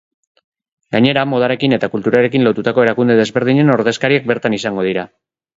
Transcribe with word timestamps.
Gainera, 0.95 1.25
modarekin 1.33 1.77
eta 1.77 1.91
kulturarekin 1.95 2.47
lotutako 2.47 2.87
erakunde 2.87 3.21
desberdinen 3.23 3.73
ordezkariak 3.79 4.27
bertan 4.33 4.61
izango 4.63 4.91
dira. 4.93 5.09